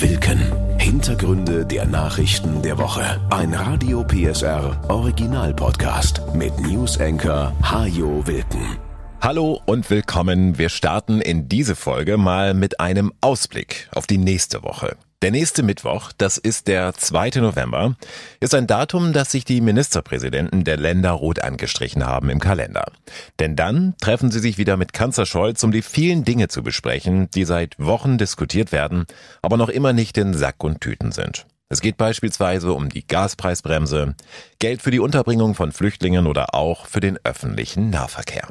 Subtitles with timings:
[0.00, 0.40] Wilken.
[0.78, 3.20] Hintergründe der Nachrichten der Woche.
[3.30, 8.78] Ein Radio PSR Original Podcast mit News Anchor Hajo Wilken.
[9.20, 10.56] Hallo und willkommen.
[10.56, 14.96] Wir starten in diese Folge mal mit einem Ausblick auf die nächste Woche.
[15.20, 17.40] Der nächste Mittwoch, das ist der 2.
[17.40, 17.96] November,
[18.38, 22.92] ist ein Datum, das sich die Ministerpräsidenten der Länder rot angestrichen haben im Kalender.
[23.40, 27.28] Denn dann treffen sie sich wieder mit Kanzler Scholz, um die vielen Dinge zu besprechen,
[27.34, 29.06] die seit Wochen diskutiert werden,
[29.42, 31.46] aber noch immer nicht in Sack und Tüten sind.
[31.68, 34.14] Es geht beispielsweise um die Gaspreisbremse,
[34.60, 38.46] Geld für die Unterbringung von Flüchtlingen oder auch für den öffentlichen Nahverkehr.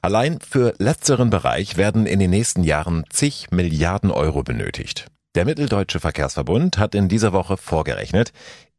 [0.00, 5.06] Allein für letzteren Bereich werden in den nächsten Jahren zig Milliarden Euro benötigt.
[5.38, 8.32] Der Mitteldeutsche Verkehrsverbund hat in dieser Woche vorgerechnet,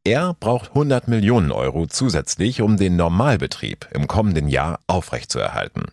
[0.04, 5.84] er braucht 100 Millionen Euro zusätzlich, um den Normalbetrieb im kommenden Jahr aufrechtzuerhalten.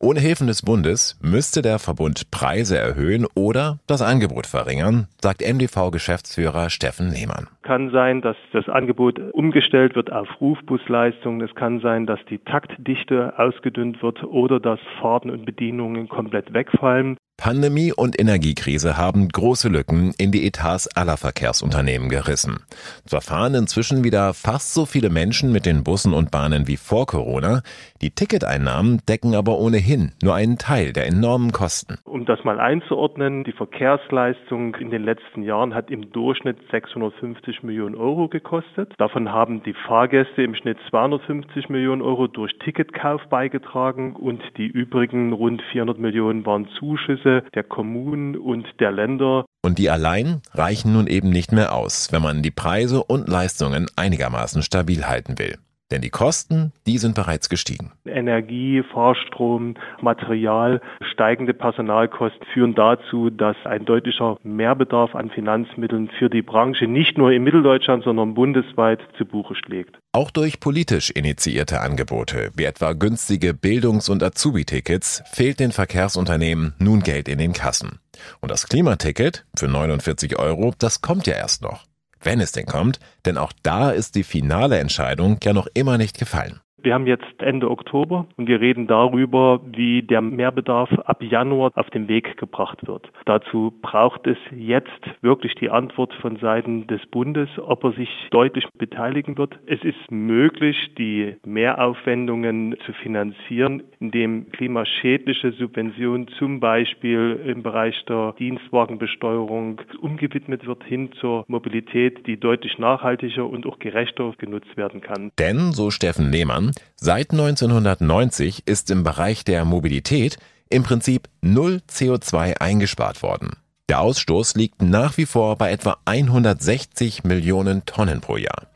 [0.00, 6.68] Ohne Hilfen des Bundes müsste der Verbund Preise erhöhen oder das Angebot verringern, sagt MDV-Geschäftsführer
[6.68, 7.46] Steffen Lehmann.
[7.62, 11.46] Kann sein, dass das Angebot umgestellt wird auf Rufbusleistungen.
[11.46, 17.16] Es kann sein, dass die Taktdichte ausgedünnt wird oder dass Fahrten und Bedienungen komplett wegfallen.
[17.40, 22.64] Pandemie und Energiekrise haben große Lücken in die Etats aller Verkehrsunternehmen gerissen.
[23.06, 27.06] Zwar fahren inzwischen wieder fast so viele Menschen mit den Bussen und Bahnen wie vor
[27.06, 27.62] Corona,
[28.02, 31.98] die Ticketeinnahmen decken aber ohnehin nur einen Teil der enormen Kosten.
[32.04, 37.94] Um das mal einzuordnen, die Verkehrsleistung in den letzten Jahren hat im Durchschnitt 650 Millionen
[37.94, 38.92] Euro gekostet.
[38.98, 45.32] Davon haben die Fahrgäste im Schnitt 250 Millionen Euro durch Ticketkauf beigetragen und die übrigen
[45.32, 49.44] rund 400 Millionen waren Zuschüsse Gesetze der Kommunen und der Länder.
[49.62, 53.86] Und die allein reichen nun eben nicht mehr aus, wenn man die Preise und Leistungen
[53.96, 55.58] einigermaßen stabil halten will.
[55.90, 57.92] Denn die Kosten, die sind bereits gestiegen.
[58.04, 66.42] Energie, Fahrstrom, Material, steigende Personalkosten führen dazu, dass ein deutlicher Mehrbedarf an Finanzmitteln für die
[66.42, 69.98] Branche nicht nur in Mitteldeutschland, sondern bundesweit zu Buche schlägt.
[70.12, 77.00] Auch durch politisch initiierte Angebote, wie etwa günstige Bildungs- und Azubi-Tickets, fehlt den Verkehrsunternehmen nun
[77.00, 77.98] Geld in den Kassen.
[78.40, 81.87] Und das Klimaticket für 49 Euro, das kommt ja erst noch
[82.20, 86.18] wenn es denn kommt, denn auch da ist die finale Entscheidung ja noch immer nicht
[86.18, 86.60] gefallen.
[86.80, 91.90] Wir haben jetzt Ende Oktober und wir reden darüber, wie der Mehrbedarf ab Januar auf
[91.90, 93.10] den Weg gebracht wird.
[93.24, 94.88] Dazu braucht es jetzt
[95.20, 99.58] wirklich die Antwort von Seiten des Bundes, ob er sich deutlich beteiligen wird.
[99.66, 108.34] Es ist möglich, die Mehraufwendungen zu finanzieren, indem klimaschädliche Subventionen zum Beispiel im Bereich der
[108.38, 115.32] Dienstwagenbesteuerung umgewidmet wird hin zur Mobilität, die deutlich nachhaltiger und auch gerechter genutzt werden kann.
[115.38, 120.38] Denn, so Steffen Lehmann, seit 1990 ist im Bereich der Mobilität
[120.70, 123.50] im Prinzip null CO2 eingespart worden.
[123.88, 128.66] Der Ausstoß liegt nach wie vor bei etwa 160 Millionen Tonnen pro Jahr.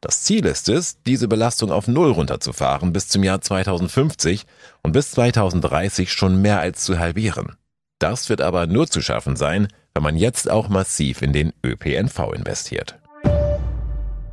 [0.00, 4.46] Das Ziel ist es, diese Belastung auf Null runterzufahren bis zum Jahr 2050
[4.82, 7.56] und bis 2030 schon mehr als zu halbieren.
[7.98, 12.32] Das wird aber nur zu schaffen sein, wenn man jetzt auch massiv in den ÖPNV
[12.34, 12.98] investiert.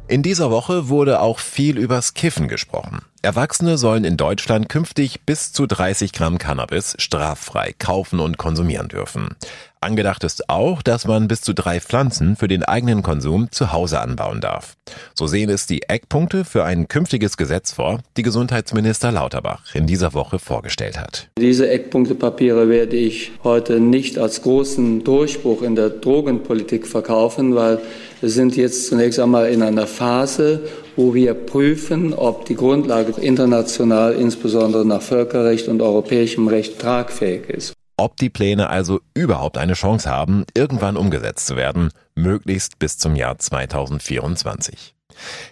[0.07, 3.01] In dieser Woche wurde auch viel übers Kiffen gesprochen.
[3.21, 9.35] Erwachsene sollen in Deutschland künftig bis zu 30 Gramm Cannabis straffrei kaufen und konsumieren dürfen.
[9.81, 14.01] Angedacht ist auch, dass man bis zu drei Pflanzen für den eigenen Konsum zu Hause
[14.01, 14.75] anbauen darf.
[15.13, 20.13] So sehen es die Eckpunkte für ein künftiges Gesetz vor, die Gesundheitsminister Lauterbach in dieser
[20.13, 21.29] Woche vorgestellt hat.
[21.37, 27.79] Diese Eckpunktepapiere werde ich heute nicht als großen Durchbruch in der Drogenpolitik verkaufen, weil
[28.19, 30.61] wir sind jetzt zunächst einmal in einer Phase,
[30.99, 37.73] wo wir prüfen, ob die Grundlage international, insbesondere nach Völkerrecht und europäischem Recht, tragfähig ist
[37.95, 43.17] ob die Pläne also überhaupt eine Chance haben, irgendwann umgesetzt zu werden, möglichst bis zum
[43.17, 44.95] Jahr 2024.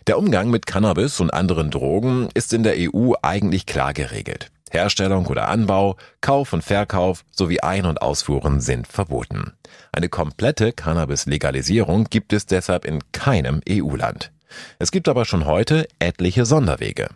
[0.08, 4.50] Der Umgang mit Cannabis und anderen Drogen ist in der EU eigentlich klar geregelt.
[4.72, 9.52] Herstellung oder Anbau, Kauf und Verkauf sowie Ein- und Ausfuhren sind verboten.
[9.92, 14.32] Eine komplette Cannabis-Legalisierung gibt es deshalb in keinem EU-Land.
[14.80, 17.10] Es gibt aber schon heute etliche Sonderwege.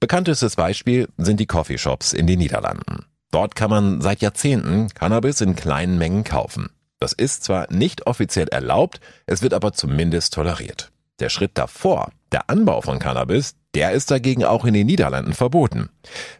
[0.00, 3.06] Bekanntestes Beispiel sind die Coffeeshops in den Niederlanden.
[3.30, 6.70] Dort kann man seit Jahrzehnten Cannabis in kleinen Mengen kaufen.
[7.00, 10.92] Das ist zwar nicht offiziell erlaubt, es wird aber zumindest toleriert.
[11.20, 15.90] Der Schritt davor, der Anbau von Cannabis, der ist dagegen auch in den Niederlanden verboten.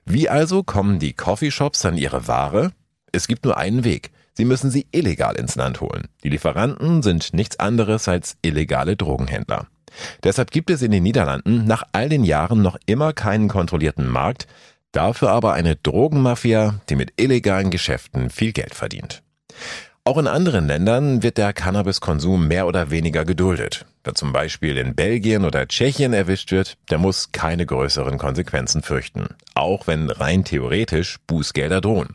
[0.04, 2.72] Wie also kommen die Coffeeshops an ihre Ware?
[3.12, 4.10] Es gibt nur einen Weg.
[4.32, 6.08] Sie müssen sie illegal ins Land holen.
[6.24, 9.68] Die Lieferanten sind nichts anderes als illegale Drogenhändler.
[10.22, 14.46] Deshalb gibt es in den Niederlanden nach all den Jahren noch immer keinen kontrollierten Markt,
[14.94, 19.24] Dafür aber eine Drogenmafia, die mit illegalen Geschäften viel Geld verdient.
[20.04, 23.86] Auch in anderen Ländern wird der Cannabiskonsum mehr oder weniger geduldet.
[24.04, 29.26] Wer zum Beispiel in Belgien oder Tschechien erwischt wird, der muss keine größeren Konsequenzen fürchten,
[29.54, 32.14] auch wenn rein theoretisch Bußgelder drohen.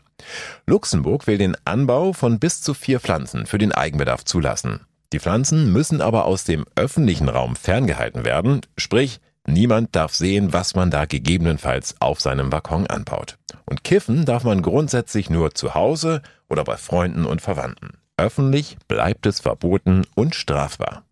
[0.64, 4.86] Luxemburg will den Anbau von bis zu vier Pflanzen für den Eigenbedarf zulassen.
[5.12, 10.74] Die Pflanzen müssen aber aus dem öffentlichen Raum ferngehalten werden, sprich Niemand darf sehen, was
[10.74, 13.38] man da gegebenenfalls auf seinem Balkon anbaut.
[13.64, 17.98] Und kiffen darf man grundsätzlich nur zu Hause oder bei Freunden und Verwandten.
[18.16, 21.04] Öffentlich bleibt es verboten und strafbar.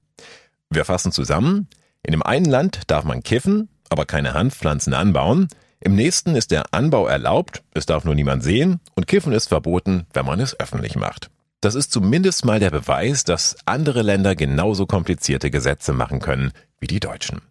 [0.70, 1.68] Wir fassen zusammen.
[2.02, 5.48] In dem einen Land darf man kiffen, aber keine Hanfpflanzen anbauen.
[5.80, 10.06] Im nächsten ist der Anbau erlaubt, es darf nur niemand sehen und Kiffen ist verboten,
[10.12, 11.30] wenn man es öffentlich macht.
[11.60, 16.86] Das ist zumindest mal der Beweis, dass andere Länder genauso komplizierte Gesetze machen können wie
[16.86, 17.42] die Deutschen.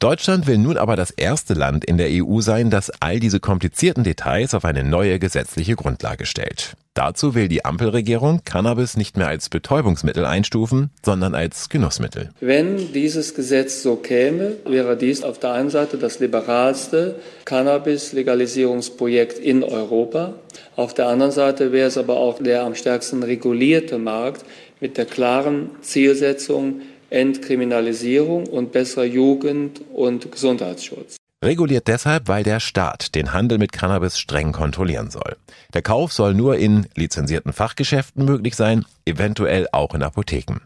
[0.00, 4.04] Deutschland will nun aber das erste Land in der EU sein, das all diese komplizierten
[4.04, 6.76] Details auf eine neue gesetzliche Grundlage stellt.
[6.94, 12.30] Dazu will die Ampelregierung Cannabis nicht mehr als Betäubungsmittel einstufen, sondern als Genussmittel.
[12.40, 17.14] Wenn dieses Gesetz so käme, wäre dies auf der einen Seite das liberalste
[17.46, 20.34] Cannabis-Legalisierungsprojekt in Europa.
[20.76, 24.44] Auf der anderen Seite wäre es aber auch der am stärksten regulierte Markt
[24.80, 26.82] mit der klaren Zielsetzung,
[27.12, 31.16] Entkriminalisierung und besserer Jugend- und Gesundheitsschutz.
[31.44, 35.36] Reguliert deshalb, weil der Staat den Handel mit Cannabis streng kontrollieren soll.
[35.74, 40.60] Der Kauf soll nur in lizenzierten Fachgeschäften möglich sein, eventuell auch in Apotheken.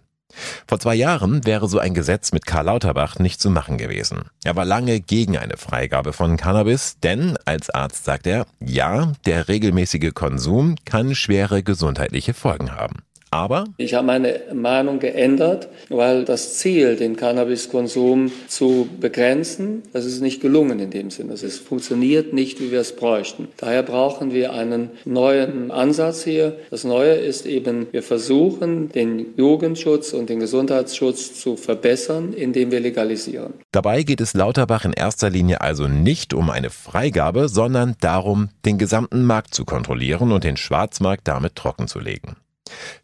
[0.66, 4.24] Vor zwei Jahren wäre so ein Gesetz mit Karl Lauterbach nicht zu machen gewesen.
[4.44, 9.48] Er war lange gegen eine Freigabe von Cannabis, denn als Arzt sagt er, ja, der
[9.48, 13.05] regelmäßige Konsum kann schwere gesundheitliche Folgen haben.
[13.30, 20.20] Aber ich habe meine Meinung geändert, weil das Ziel, den Cannabiskonsum zu begrenzen, das ist
[20.20, 21.34] nicht gelungen in dem Sinne.
[21.34, 23.48] Es funktioniert nicht, wie wir es bräuchten.
[23.56, 26.56] Daher brauchen wir einen neuen Ansatz hier.
[26.70, 32.80] Das Neue ist eben, wir versuchen, den Jugendschutz und den Gesundheitsschutz zu verbessern, indem wir
[32.80, 33.54] legalisieren.
[33.72, 38.78] Dabei geht es Lauterbach in erster Linie also nicht um eine Freigabe, sondern darum, den
[38.78, 42.36] gesamten Markt zu kontrollieren und den Schwarzmarkt damit trockenzulegen.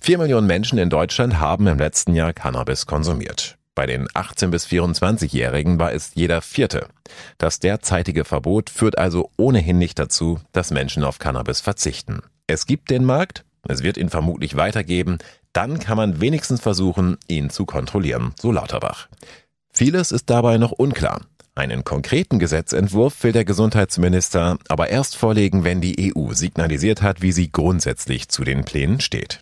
[0.00, 3.56] Vier Millionen Menschen in Deutschland haben im letzten Jahr Cannabis konsumiert.
[3.74, 6.88] Bei den 18- bis 24-Jährigen war es jeder vierte.
[7.38, 12.20] Das derzeitige Verbot führt also ohnehin nicht dazu, dass Menschen auf Cannabis verzichten.
[12.46, 15.18] Es gibt den Markt, es wird ihn vermutlich weitergeben,
[15.54, 19.08] dann kann man wenigstens versuchen, ihn zu kontrollieren, so Lauterbach.
[19.72, 21.22] Vieles ist dabei noch unklar.
[21.54, 27.32] Einen konkreten Gesetzentwurf will der Gesundheitsminister aber erst vorlegen, wenn die EU signalisiert hat, wie
[27.32, 29.40] sie grundsätzlich zu den Plänen steht.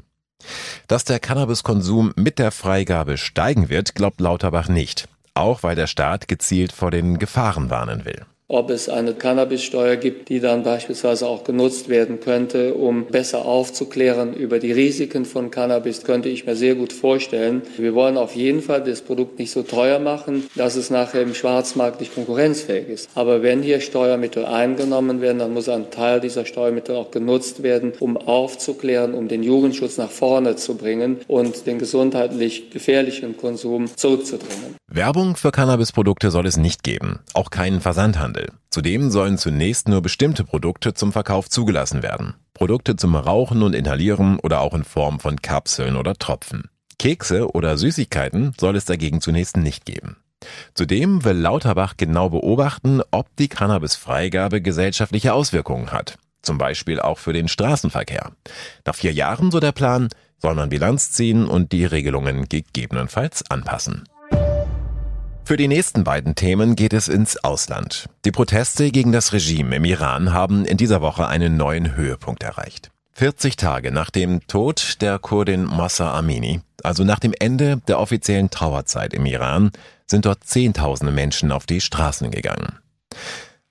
[0.89, 6.29] Dass der Cannabiskonsum mit der Freigabe steigen wird, glaubt Lauterbach nicht, auch weil der Staat
[6.29, 11.45] gezielt vor den Gefahren warnen will ob es eine Cannabissteuer gibt, die dann beispielsweise auch
[11.45, 16.75] genutzt werden könnte, um besser aufzuklären über die Risiken von Cannabis, könnte ich mir sehr
[16.75, 17.63] gut vorstellen.
[17.79, 21.35] Wir wollen auf jeden Fall das Produkt nicht so teuer machen, dass es nachher im
[21.35, 23.11] Schwarzmarkt nicht konkurrenzfähig ist.
[23.15, 27.93] Aber wenn hier Steuermittel eingenommen werden, dann muss ein Teil dieser Steuermittel auch genutzt werden,
[28.01, 34.80] um aufzuklären, um den Jugendschutz nach vorne zu bringen und den gesundheitlich gefährlichen Konsum zurückzudrängen.
[34.93, 38.51] Werbung für Cannabisprodukte soll es nicht geben, auch keinen Versandhandel.
[38.71, 42.35] Zudem sollen zunächst nur bestimmte Produkte zum Verkauf zugelassen werden.
[42.55, 46.71] Produkte zum Rauchen und Inhalieren oder auch in Form von Kapseln oder Tropfen.
[46.99, 50.17] Kekse oder Süßigkeiten soll es dagegen zunächst nicht geben.
[50.75, 56.19] Zudem will Lauterbach genau beobachten, ob die Cannabis-Freigabe gesellschaftliche Auswirkungen hat.
[56.43, 58.33] Zum Beispiel auch für den Straßenverkehr.
[58.85, 64.09] Nach vier Jahren, so der Plan, soll man Bilanz ziehen und die Regelungen gegebenenfalls anpassen.
[65.45, 68.09] Für die nächsten beiden Themen geht es ins Ausland.
[68.25, 72.91] Die Proteste gegen das Regime im Iran haben in dieser Woche einen neuen Höhepunkt erreicht.
[73.15, 78.51] 40 Tage nach dem Tod der Kurdin Massa Amini, also nach dem Ende der offiziellen
[78.51, 79.73] Trauerzeit im Iran,
[80.07, 82.79] sind dort Zehntausende Menschen auf die Straßen gegangen.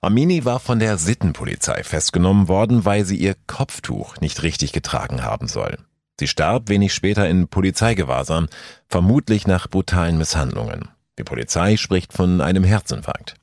[0.02, 5.46] Amini war von der Sittenpolizei festgenommen worden, weil sie ihr Kopftuch nicht richtig getragen haben
[5.46, 5.78] soll.
[6.18, 8.48] Sie starb wenig später in Polizeigewahrsam,
[8.88, 10.88] vermutlich nach brutalen Misshandlungen.
[11.18, 13.34] Die Polizei spricht von einem Herzinfarkt.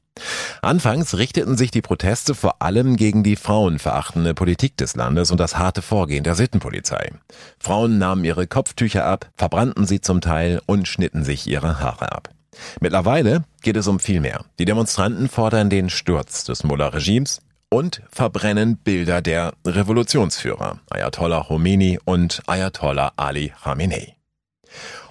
[0.62, 5.58] Anfangs richteten sich die Proteste vor allem gegen die frauenverachtende Politik des Landes und das
[5.58, 7.12] harte Vorgehen der Sittenpolizei.
[7.60, 12.30] Frauen nahmen ihre Kopftücher ab, verbrannten sie zum Teil und schnitten sich ihre Haare ab.
[12.80, 14.44] Mittlerweile geht es um viel mehr.
[14.58, 22.42] Die Demonstranten fordern den Sturz des Mullah-Regimes und verbrennen Bilder der Revolutionsführer Ayatollah Khomeini und
[22.48, 24.16] Ayatollah Ali Khamenei.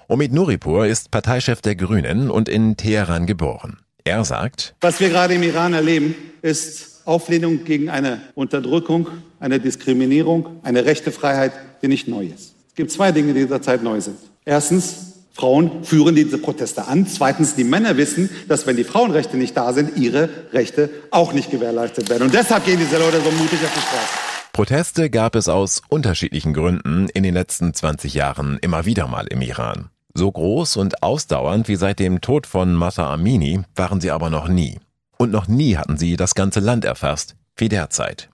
[0.09, 3.79] Omid Nuripur ist Parteichef der Grünen und in Teheran geboren.
[4.05, 9.09] Er sagt, was wir gerade im Iran erleben, ist Auflehnung gegen eine Unterdrückung,
[9.41, 11.51] eine Diskriminierung, eine rechte Freiheit,
[11.83, 12.55] die nicht neu ist.
[12.77, 14.19] gibt zwei Dinge, die derzeit neu sind.
[14.45, 17.09] Erstens, Frauen führen diese Proteste an.
[17.09, 21.51] Zweitens, die Männer wissen, dass wenn die Frauenrechte nicht da sind, ihre Rechte auch nicht
[21.51, 22.23] gewährleistet werden.
[22.23, 24.27] Und deshalb gehen diese Leute so mutig auf die Straße.
[24.53, 29.43] Proteste gab es aus unterschiedlichen Gründen in den letzten 20 Jahren immer wieder mal im
[29.43, 29.91] Iran.
[30.17, 34.49] So groß und ausdauernd wie seit dem Tod von Mata Amini waren sie aber noch
[34.49, 34.81] nie.
[35.19, 38.31] Und noch nie hatten sie das ganze Land erfasst, wie derzeit.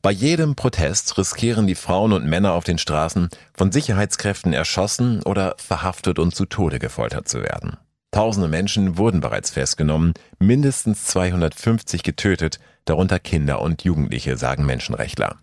[0.00, 5.56] Bei jedem Protest riskieren die Frauen und Männer auf den Straßen, von Sicherheitskräften erschossen oder
[5.58, 7.78] verhaftet und zu Tode gefoltert zu werden.
[8.12, 15.34] Tausende Menschen wurden bereits festgenommen, mindestens 250 getötet, darunter Kinder und Jugendliche, sagen Menschenrechtler.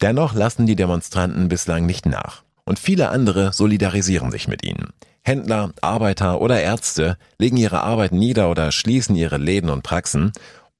[0.00, 2.42] Dennoch lassen die Demonstranten bislang nicht nach.
[2.70, 4.92] Und viele andere solidarisieren sich mit ihnen.
[5.22, 10.30] Händler, Arbeiter oder Ärzte legen ihre Arbeit nieder oder schließen ihre Läden und Praxen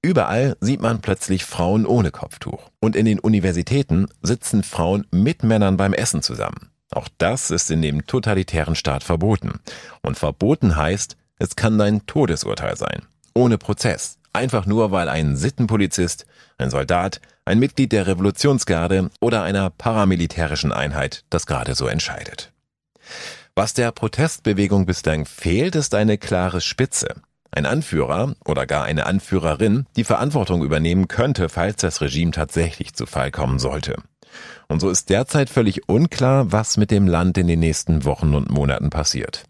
[0.00, 2.70] Überall sieht man plötzlich Frauen ohne Kopftuch.
[2.78, 6.70] Und in den Universitäten sitzen Frauen mit Männern beim Essen zusammen.
[6.92, 9.58] Auch das ist in dem totalitären Staat verboten.
[10.00, 13.02] Und verboten heißt, es kann ein Todesurteil sein.
[13.34, 14.16] Ohne Prozess.
[14.32, 16.24] Einfach nur, weil ein Sittenpolizist,
[16.56, 17.20] ein Soldat,
[17.50, 22.52] ein Mitglied der Revolutionsgarde oder einer paramilitärischen Einheit das gerade so entscheidet.
[23.56, 27.16] Was der Protestbewegung bislang fehlt, ist eine klare Spitze.
[27.50, 33.06] Ein Anführer oder gar eine Anführerin, die Verantwortung übernehmen könnte, falls das Regime tatsächlich zu
[33.06, 33.96] Fall kommen sollte.
[34.68, 38.48] Und so ist derzeit völlig unklar, was mit dem Land in den nächsten Wochen und
[38.48, 39.42] Monaten passiert.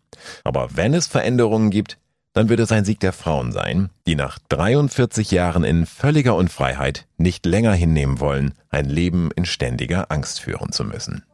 [0.42, 1.98] Aber wenn es Veränderungen gibt,
[2.32, 7.06] dann wird es ein Sieg der Frauen sein, die nach 43 Jahren in völliger Unfreiheit
[7.16, 11.24] nicht länger hinnehmen wollen, ein Leben in ständiger Angst führen zu müssen.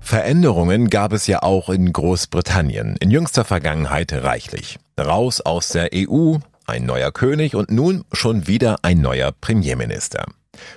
[0.00, 4.78] Veränderungen gab es ja auch in Großbritannien in jüngster Vergangenheit reichlich.
[4.98, 10.26] Raus aus der EU, ein neuer König und nun schon wieder ein neuer Premierminister.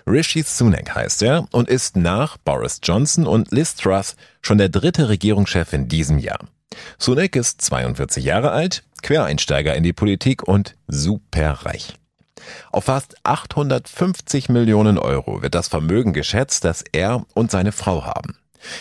[0.07, 5.09] Rishi Sunak heißt er und ist nach Boris Johnson und Liz Truss schon der dritte
[5.09, 6.39] Regierungschef in diesem Jahr.
[6.97, 11.95] Sunak ist 42 Jahre alt, Quereinsteiger in die Politik und superreich.
[12.71, 18.37] Auf fast 850 Millionen Euro wird das Vermögen geschätzt, das er und seine Frau haben.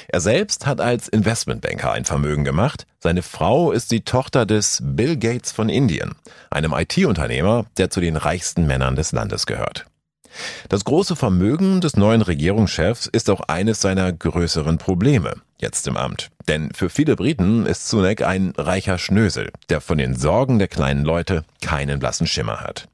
[0.09, 2.87] Er selbst hat als Investmentbanker ein Vermögen gemacht.
[2.99, 6.17] Seine Frau ist die Tochter des Bill Gates von Indien,
[6.51, 9.87] einem IT-Unternehmer, der zu den reichsten Männern des Landes gehört.
[10.69, 16.31] Das große Vermögen des neuen Regierungschefs ist auch eines seiner größeren Probleme jetzt im Amt.
[16.47, 21.05] Denn für viele Briten ist Sunak ein reicher Schnösel, der von den Sorgen der kleinen
[21.05, 22.89] Leute keinen blassen Schimmer hat.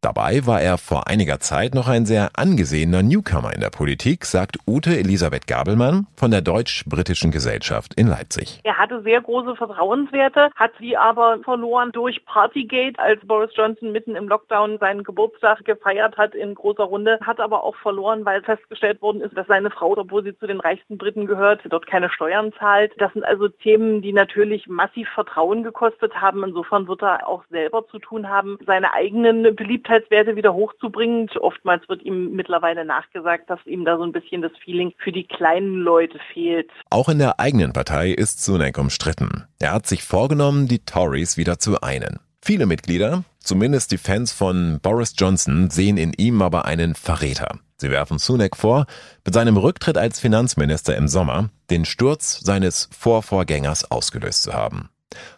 [0.00, 4.58] Dabei war er vor einiger Zeit noch ein sehr angesehener Newcomer in der Politik, sagt
[4.66, 8.60] Ute Elisabeth Gabelmann von der Deutsch-Britischen Gesellschaft in Leipzig.
[8.64, 14.16] Er hatte sehr große Vertrauenswerte, hat sie aber verloren durch Partygate, als Boris Johnson mitten
[14.16, 19.00] im Lockdown seinen Geburtstag gefeiert hat in großer Runde, hat aber auch verloren, weil festgestellt
[19.00, 22.52] worden ist, dass seine Frau, obwohl sie zu den reichsten Briten gehört, dort keine Steuern
[22.58, 22.92] zahlt.
[22.98, 26.44] Das sind also Themen, die natürlich massiv Vertrauen gekostet haben.
[26.44, 31.28] Insofern wird er auch selber zu tun haben, seine eigenen Beliebtheitswerte wieder hochzubringen.
[31.40, 35.24] Oftmals wird ihm mittlerweile nachgesagt, dass ihm da so ein bisschen das Feeling für die
[35.24, 36.70] kleinen Leute fehlt.
[36.90, 39.44] Auch in der eigenen Partei ist Sunak umstritten.
[39.60, 42.20] Er hat sich vorgenommen, die Tories wieder zu einen.
[42.42, 47.58] Viele Mitglieder, zumindest die Fans von Boris Johnson, sehen in ihm aber einen Verräter.
[47.76, 48.86] Sie werfen Sunak vor,
[49.24, 54.90] mit seinem Rücktritt als Finanzminister im Sommer den Sturz seines Vorvorgängers ausgelöst zu haben.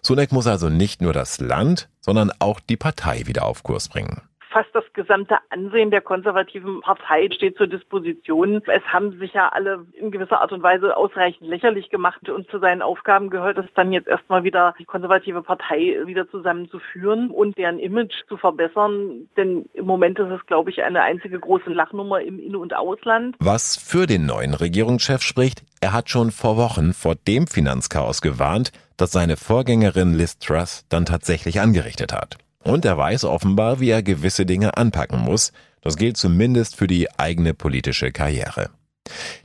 [0.02, 4.22] Sunak muss also nicht nur das Land, sondern auch die Partei wieder auf Kurs bringen.
[4.52, 8.62] Fast das gesamte Ansehen der konservativen Partei steht zur Disposition.
[8.66, 12.58] Es haben sich ja alle in gewisser Art und Weise ausreichend lächerlich gemacht und zu
[12.58, 17.78] seinen Aufgaben gehört es dann jetzt erstmal wieder die konservative Partei wieder zusammenzuführen und deren
[17.78, 19.28] Image zu verbessern.
[19.36, 23.36] Denn im Moment ist es, glaube ich, eine einzige große Lachnummer im In- und Ausland.
[23.38, 28.72] Was für den neuen Regierungschef spricht, er hat schon vor Wochen vor dem Finanzchaos gewarnt,
[28.96, 32.38] das seine Vorgängerin Liz Truss dann tatsächlich angerichtet hat.
[32.66, 35.52] Und er weiß offenbar, wie er gewisse Dinge anpacken muss.
[35.82, 38.70] Das gilt zumindest für die eigene politische Karriere.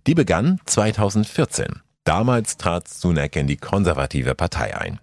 [0.08, 1.68] Die begann 2014.
[2.04, 5.00] Damals trat Sunak in die konservative Partei ein.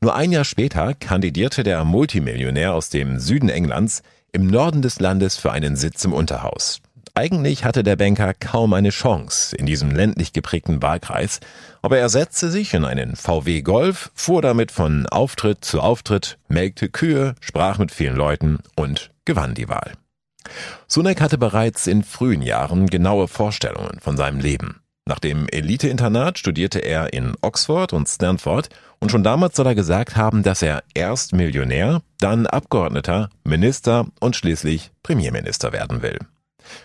[0.00, 4.02] Nur ein Jahr später kandidierte der Multimillionär aus dem Süden Englands
[4.32, 6.82] im Norden des Landes für einen Sitz im Unterhaus.
[7.14, 11.40] Eigentlich hatte der Banker kaum eine Chance in diesem ländlich geprägten Wahlkreis,
[11.82, 16.88] aber er setzte sich in einen VW Golf, fuhr damit von Auftritt zu Auftritt, melkte
[16.88, 19.92] Kühe, sprach mit vielen Leuten und gewann die Wahl.
[20.86, 24.80] Sunak hatte bereits in frühen Jahren genaue Vorstellungen von seinem Leben.
[25.04, 30.16] Nach dem Elite-Internat studierte er in Oxford und Stanford und schon damals soll er gesagt
[30.16, 36.18] haben, dass er erst Millionär, dann Abgeordneter, Minister und schließlich Premierminister werden will.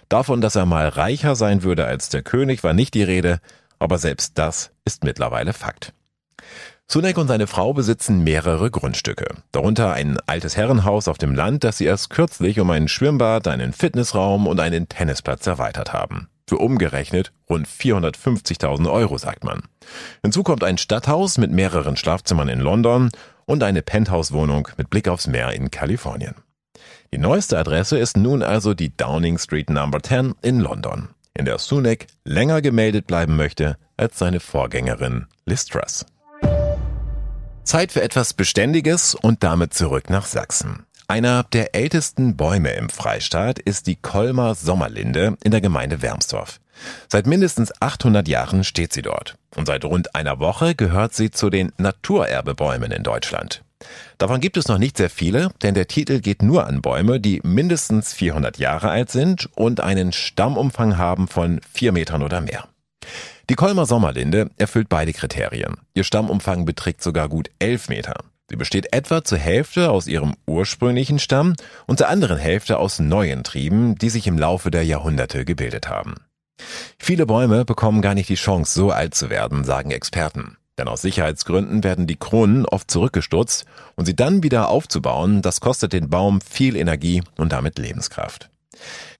[0.09, 3.39] Davon, dass er mal reicher sein würde als der König, war nicht die Rede,
[3.79, 5.93] aber selbst das ist mittlerweile Fakt.
[6.89, 11.79] Sunek und seine Frau besitzen mehrere Grundstücke, darunter ein altes Herrenhaus auf dem Land, das
[11.79, 16.29] sie erst kürzlich um ein Schwimmbad, einen Fitnessraum und einen Tennisplatz erweitert haben.
[16.47, 19.63] Für umgerechnet rund 450.000 Euro, sagt man.
[20.23, 23.09] Hinzu kommt ein Stadthaus mit mehreren Schlafzimmern in London
[23.45, 26.35] und eine Penthouse-Wohnung mit Blick aufs Meer in Kalifornien.
[27.13, 31.57] Die neueste Adresse ist nun also die Downing Street Number 10 in London, in der
[31.57, 35.67] Sunak länger gemeldet bleiben möchte als seine Vorgängerin Liz.
[37.63, 40.85] Zeit für etwas Beständiges und damit zurück nach Sachsen.
[41.07, 46.59] Einer der ältesten Bäume im Freistaat ist die Kolmer Sommerlinde in der Gemeinde Wermsdorf.
[47.07, 49.37] Seit mindestens 800 Jahren steht sie dort.
[49.55, 53.63] Und seit rund einer Woche gehört sie zu den Naturerbebäumen in Deutschland.
[54.17, 57.39] Davon gibt es noch nicht sehr viele, denn der Titel geht nur an Bäume, die
[57.43, 62.67] mindestens 400 Jahre alt sind und einen Stammumfang haben von vier Metern oder mehr.
[63.49, 65.77] Die Kolmer Sommerlinde erfüllt beide Kriterien.
[65.93, 68.15] Ihr Stammumfang beträgt sogar gut 11 Meter.
[68.49, 71.53] Sie besteht etwa zur Hälfte aus ihrem ursprünglichen Stamm
[71.85, 76.15] und zur anderen Hälfte aus neuen Trieben, die sich im Laufe der Jahrhunderte gebildet haben.
[76.97, 80.57] Viele Bäume bekommen gar nicht die Chance, so alt zu werden, sagen Experten.
[80.77, 83.65] Denn aus Sicherheitsgründen werden die Kronen oft zurückgestutzt
[83.95, 88.49] und sie dann wieder aufzubauen, das kostet den Baum viel Energie und damit Lebenskraft.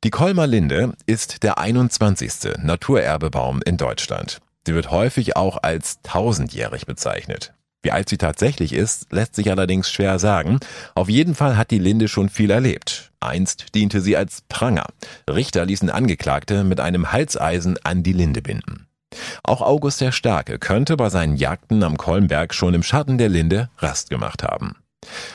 [0.04, 2.58] Die Kolmer Linde ist der 21.
[2.62, 4.40] Naturerbebaum in Deutschland.
[4.68, 7.54] Sie wird häufig auch als tausendjährig bezeichnet.
[7.82, 10.60] Wie alt sie tatsächlich ist, lässt sich allerdings schwer sagen.
[10.94, 13.12] Auf jeden Fall hat die Linde schon viel erlebt.
[13.20, 14.88] Einst diente sie als Pranger.
[15.30, 18.87] Richter ließen Angeklagte mit einem Halseisen an die Linde binden.
[19.44, 23.70] Auch August der Starke könnte bei seinen Jagden am Kolmberg schon im Schatten der Linde
[23.78, 24.76] Rast gemacht haben.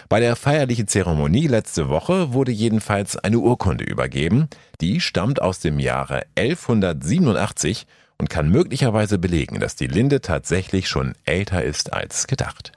[0.09, 4.49] Bei der feierlichen Zeremonie letzte Woche wurde jedenfalls eine Urkunde übergeben,
[4.81, 7.87] die stammt aus dem Jahre 1187
[8.19, 12.73] und kann möglicherweise belegen, dass die Linde tatsächlich schon älter ist als gedacht.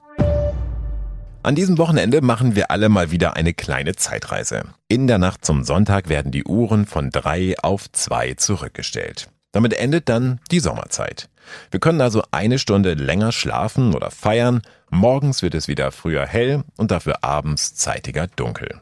[1.44, 4.64] An diesem Wochenende machen wir alle mal wieder eine kleine Zeitreise.
[4.88, 9.30] In der Nacht zum Sonntag werden die Uhren von drei auf zwei zurückgestellt.
[9.56, 11.30] Damit endet dann die Sommerzeit.
[11.72, 16.66] Wir können also eine Stunde länger schlafen oder feiern, morgens wird es wieder früher hell
[16.76, 18.82] und dafür abends zeitiger dunkel.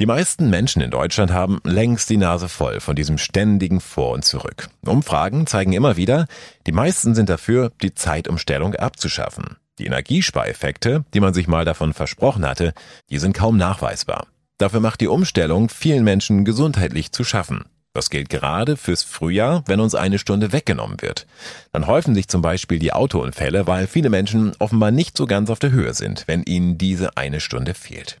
[0.00, 4.24] Die meisten Menschen in Deutschland haben längst die Nase voll von diesem ständigen Vor und
[4.24, 4.68] Zurück.
[4.84, 6.26] Umfragen zeigen immer wieder,
[6.66, 9.58] die meisten sind dafür, die Zeitumstellung abzuschaffen.
[9.78, 12.74] Die Energiespareffekte, die man sich mal davon versprochen hatte,
[13.10, 14.26] die sind kaum nachweisbar.
[14.58, 17.66] Dafür macht die Umstellung vielen Menschen gesundheitlich zu schaffen.
[17.94, 21.28] Das gilt gerade fürs Frühjahr, wenn uns eine Stunde weggenommen wird.
[21.72, 25.60] Dann häufen sich zum Beispiel die Autounfälle, weil viele Menschen offenbar nicht so ganz auf
[25.60, 28.20] der Höhe sind, wenn ihnen diese eine Stunde fehlt.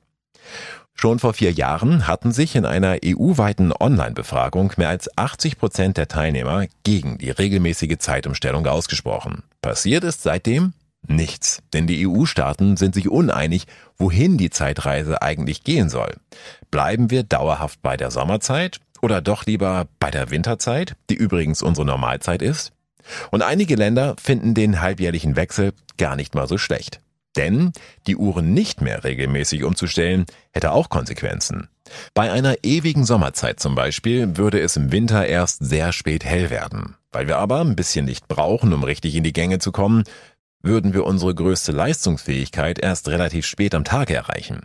[0.94, 6.06] Schon vor vier Jahren hatten sich in einer EU-weiten Online-Befragung mehr als 80 Prozent der
[6.06, 9.42] Teilnehmer gegen die regelmäßige Zeitumstellung ausgesprochen.
[9.60, 10.72] Passiert ist seitdem
[11.08, 13.66] nichts, denn die EU-Staaten sind sich uneinig,
[13.98, 16.14] wohin die Zeitreise eigentlich gehen soll.
[16.70, 21.86] Bleiben wir dauerhaft bei der Sommerzeit oder doch lieber bei der Winterzeit, die übrigens unsere
[21.86, 22.72] Normalzeit ist?
[23.30, 27.00] Und einige Länder finden den halbjährlichen Wechsel gar nicht mal so schlecht.
[27.36, 27.72] Denn
[28.06, 31.68] die Uhren nicht mehr regelmäßig umzustellen, hätte auch Konsequenzen.
[32.14, 36.96] Bei einer ewigen Sommerzeit zum Beispiel würde es im Winter erst sehr spät hell werden.
[37.12, 40.04] Weil wir aber ein bisschen Licht brauchen, um richtig in die Gänge zu kommen,
[40.62, 44.64] würden wir unsere größte Leistungsfähigkeit erst relativ spät am Tag erreichen.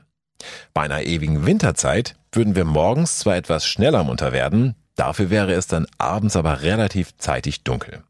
[0.73, 5.67] Bei einer ewigen Winterzeit würden wir morgens zwar etwas schneller munter werden, dafür wäre es
[5.67, 8.03] dann abends aber relativ zeitig dunkel.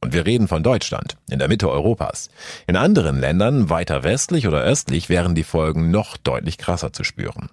[0.00, 2.30] Und wir reden von Deutschland, in der Mitte Europas.
[2.66, 7.50] In anderen Ländern, weiter westlich oder östlich, wären die Folgen noch deutlich krasser zu spüren.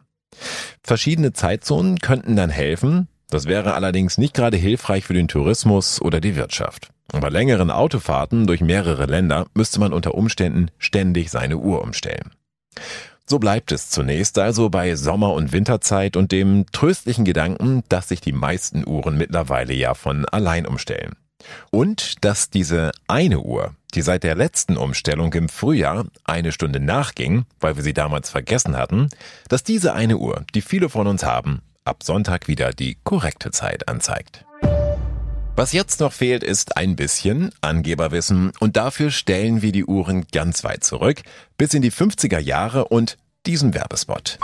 [0.84, 6.22] Verschiedene Zeitzonen könnten dann helfen, das wäre allerdings nicht gerade hilfreich für den Tourismus oder
[6.22, 6.90] die Wirtschaft.
[7.12, 12.32] Und bei längeren Autofahrten durch mehrere Länder müsste man unter Umständen ständig seine Uhr umstellen.
[13.28, 18.22] So bleibt es zunächst also bei Sommer- und Winterzeit und dem tröstlichen Gedanken, dass sich
[18.22, 21.16] die meisten Uhren mittlerweile ja von allein umstellen.
[21.72, 27.46] Und dass diese eine Uhr, die seit der letzten Umstellung im Frühjahr eine Stunde nachging,
[27.60, 29.10] weil wir sie damals vergessen hatten,
[29.50, 33.88] dass diese eine Uhr, die viele von uns haben, ab Sonntag wieder die korrekte Zeit
[33.88, 34.45] anzeigt.
[35.58, 40.66] Was jetzt noch fehlt, ist ein bisschen Angeberwissen und dafür stellen wir die Uhren ganz
[40.66, 41.22] weit zurück,
[41.58, 44.38] bis in die 50er Jahre und diesen Werbespot.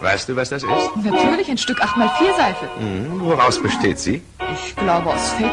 [0.00, 0.96] Weißt du, was das ist?
[1.02, 2.68] Natürlich ein Stück 8x4 Seife.
[2.78, 4.22] Hm, woraus besteht sie?
[4.54, 5.50] Ich glaube aus Fetten,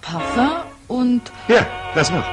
[0.00, 0.50] Parfum
[0.86, 2.24] und Ja, was noch?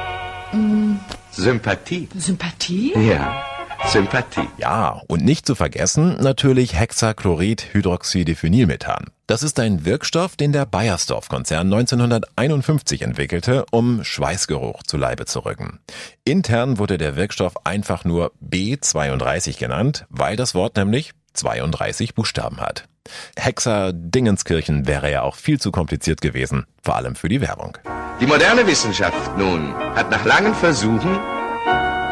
[1.31, 2.07] Sympathie.
[2.15, 2.93] Sympathie.
[2.97, 3.43] Ja.
[3.87, 4.47] Sympathie.
[4.57, 9.07] Ja, und nicht zu vergessen natürlich Hexachlorid-Hydroxydiphenylmethan.
[9.27, 15.79] Das ist ein Wirkstoff, den der Bayersdorf-Konzern 1951 entwickelte, um Schweißgeruch zu Leibe zu rücken.
[16.23, 22.85] Intern wurde der Wirkstoff einfach nur B32 genannt, weil das Wort nämlich 32 Buchstaben hat.
[23.35, 27.77] Hexer Dingenskirchen wäre ja auch viel zu kompliziert gewesen, vor allem für die Werbung.
[28.19, 31.17] Die moderne Wissenschaft nun hat nach langen Versuchen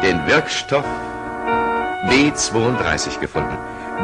[0.02, 0.84] den Wirkstoff
[2.06, 3.56] B32 gefunden,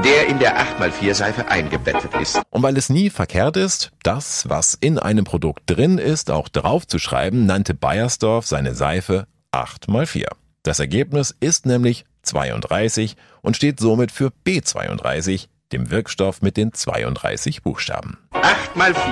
[0.04, 2.40] der in der 8x4-Seife eingebettet ist.
[2.50, 7.46] Und weil es nie verkehrt ist, das, was in einem Produkt drin ist, auch draufzuschreiben,
[7.46, 10.26] nannte Bayersdorf seine Seife 8x4.
[10.62, 17.62] Das Ergebnis ist nämlich 32 und steht somit für B32, dem Wirkstoff mit den 32
[17.62, 18.18] Buchstaben.
[18.32, 19.02] 8 mal 4.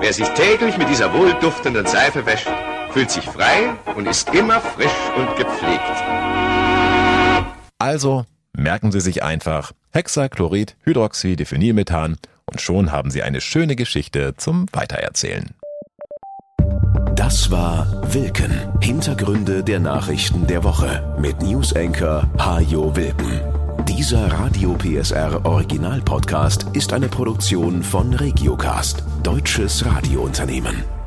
[0.00, 2.48] Wer sich täglich mit dieser wohlduftenden Seife wäscht,
[2.90, 6.67] fühlt sich frei und ist immer frisch und gepflegt.
[7.78, 8.24] Also
[8.56, 15.54] merken Sie sich einfach Hexachlorid, Hydroxydiphenylmethan und schon haben Sie eine schöne Geschichte zum Weitererzählen.
[17.14, 18.52] Das war Wilken.
[18.80, 23.40] Hintergründe der Nachrichten der Woche mit Newsenker Hajo Wilken.
[23.86, 30.97] Dieser Radio PSR Original Podcast ist eine Produktion von Regiocast, deutsches Radiounternehmen.